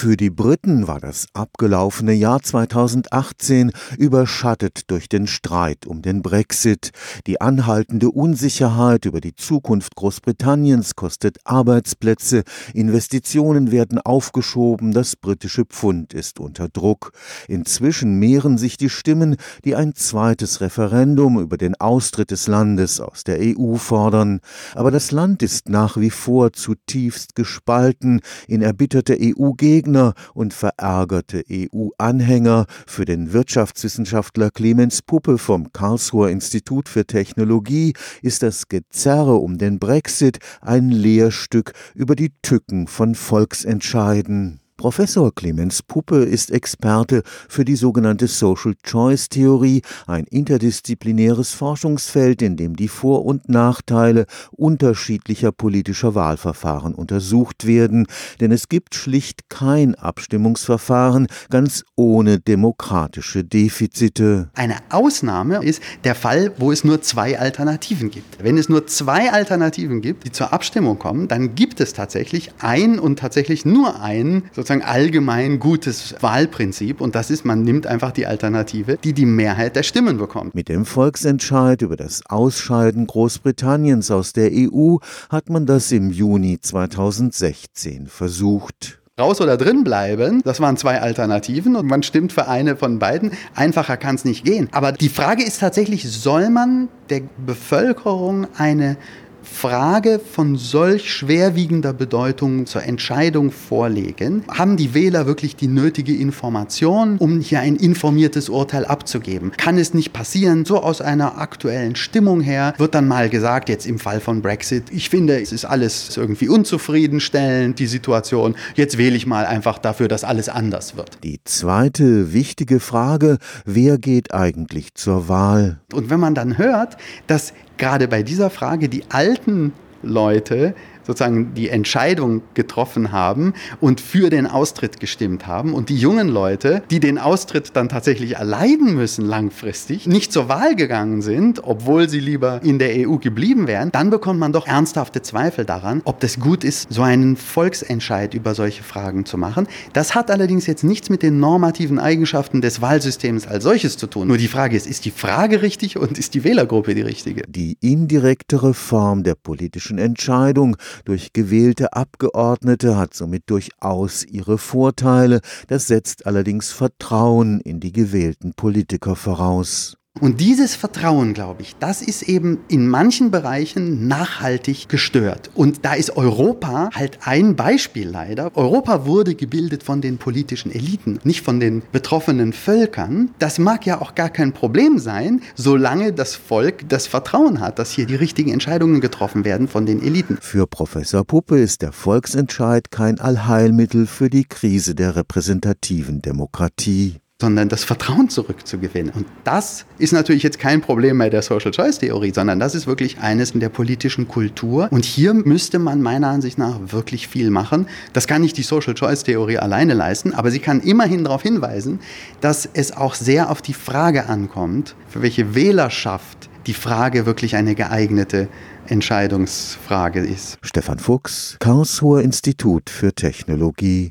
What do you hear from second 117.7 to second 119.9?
die Situation, jetzt wähle ich mal einfach